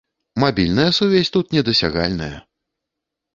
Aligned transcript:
Мабільная 0.43 0.85
сувязь 0.99 1.29
тут 1.35 1.53
недасягальная! 1.57 2.33